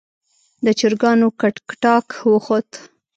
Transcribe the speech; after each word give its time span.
د 0.65 0.67
چرګانو 0.79 1.27
کټکټاک 1.39 2.07
وخوت. 2.31 2.69